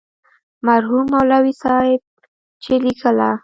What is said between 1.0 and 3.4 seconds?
مولوي صاحب چې لیکله.